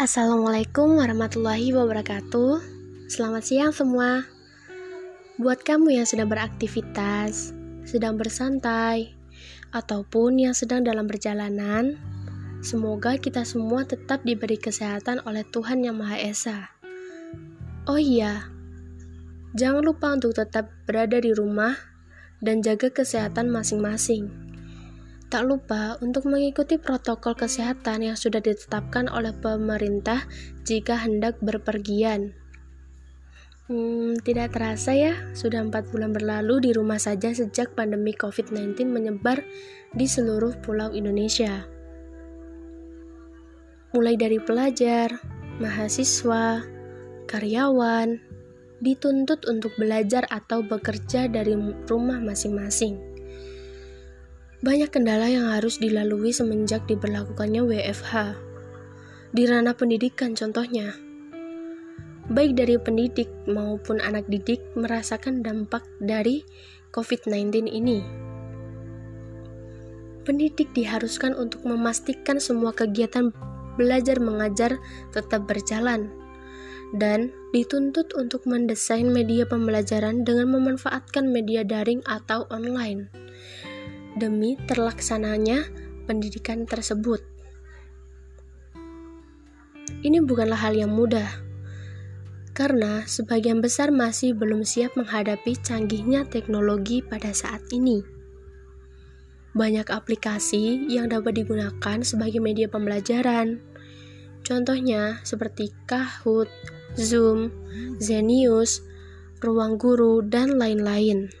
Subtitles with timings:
[0.00, 2.56] Assalamualaikum warahmatullahi wabarakatuh.
[3.12, 4.24] Selamat siang semua.
[5.36, 7.52] Buat kamu yang sedang beraktivitas,
[7.84, 9.12] sedang bersantai,
[9.76, 12.00] ataupun yang sedang dalam perjalanan,
[12.64, 16.72] semoga kita semua tetap diberi kesehatan oleh Tuhan Yang Maha Esa.
[17.84, 18.48] Oh iya,
[19.52, 21.76] jangan lupa untuk tetap berada di rumah
[22.40, 24.49] dan jaga kesehatan masing-masing.
[25.30, 30.26] Tak lupa untuk mengikuti protokol kesehatan yang sudah ditetapkan oleh pemerintah
[30.66, 32.34] jika hendak berpergian.
[33.70, 39.46] Hmm, tidak terasa ya, sudah empat bulan berlalu di rumah saja sejak pandemi COVID-19 menyebar
[39.94, 41.62] di seluruh pulau Indonesia.
[43.94, 45.14] Mulai dari pelajar,
[45.62, 46.66] mahasiswa,
[47.30, 48.18] karyawan,
[48.82, 51.54] dituntut untuk belajar atau bekerja dari
[51.86, 53.09] rumah masing-masing.
[54.60, 58.36] Banyak kendala yang harus dilalui semenjak diberlakukannya WFH.
[59.32, 61.00] Di ranah pendidikan contohnya,
[62.28, 66.44] baik dari pendidik maupun anak didik merasakan dampak dari
[66.92, 68.04] COVID-19 ini.
[70.28, 73.32] Pendidik diharuskan untuk memastikan semua kegiatan
[73.80, 74.76] belajar mengajar
[75.16, 76.12] tetap berjalan
[76.92, 83.08] dan dituntut untuk mendesain media pembelajaran dengan memanfaatkan media daring atau online
[84.16, 85.66] demi terlaksananya
[86.08, 87.22] pendidikan tersebut.
[90.00, 91.28] Ini bukanlah hal yang mudah,
[92.56, 98.00] karena sebagian besar masih belum siap menghadapi canggihnya teknologi pada saat ini.
[99.50, 103.58] Banyak aplikasi yang dapat digunakan sebagai media pembelajaran,
[104.46, 106.48] contohnya seperti Kahoot,
[106.94, 107.50] Zoom,
[107.98, 108.86] Zenius,
[109.42, 111.34] Ruang Guru, dan lain-lain.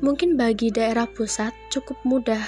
[0.00, 2.40] Mungkin bagi daerah pusat cukup mudah,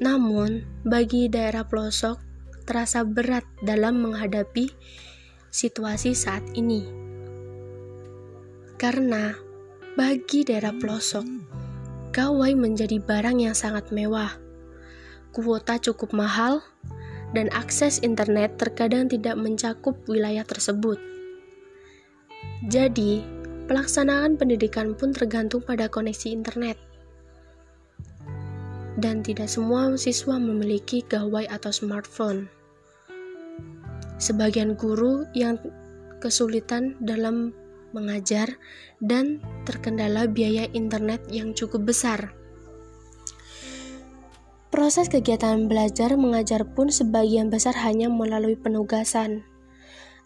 [0.00, 2.16] namun bagi daerah pelosok
[2.64, 4.72] terasa berat dalam menghadapi
[5.52, 6.88] situasi saat ini.
[8.80, 9.36] Karena
[9.92, 11.28] bagi daerah pelosok,
[12.16, 14.32] gawai menjadi barang yang sangat mewah.
[15.36, 16.64] Kuota cukup mahal,
[17.36, 20.98] dan akses internet terkadang tidak mencakup wilayah tersebut.
[22.66, 23.39] Jadi,
[23.70, 26.74] Pelaksanaan pendidikan pun tergantung pada koneksi internet.
[28.98, 32.50] Dan tidak semua siswa memiliki gawai atau smartphone.
[34.18, 35.54] Sebagian guru yang
[36.18, 37.54] kesulitan dalam
[37.94, 38.58] mengajar
[38.98, 42.34] dan terkendala biaya internet yang cukup besar.
[44.74, 49.46] Proses kegiatan belajar mengajar pun sebagian besar hanya melalui penugasan.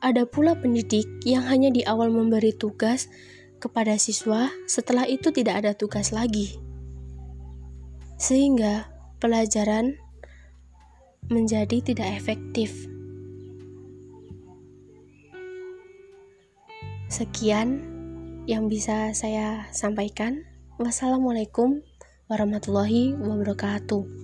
[0.04, 3.08] Ada pula pendidik yang hanya di awal memberi tugas
[3.56, 6.60] kepada siswa, setelah itu tidak ada tugas lagi.
[8.20, 9.96] Sehingga pelajaran
[11.32, 12.84] menjadi tidak efektif.
[17.08, 17.80] Sekian
[18.44, 20.44] yang bisa saya sampaikan.
[20.76, 21.80] Wassalamualaikum
[22.28, 24.23] warahmatullahi wabarakatuh.